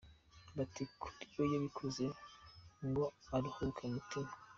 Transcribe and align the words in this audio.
Bati“Kuri 0.55 1.25
we 1.37 1.45
yabikoze 1.53 2.03
ngo 2.87 3.05
aruhuke 3.35 3.81
mu 3.87 3.93
mutima. 3.95 4.31